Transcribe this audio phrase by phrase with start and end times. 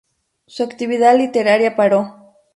[0.47, 2.33] Su actividad literaria paró.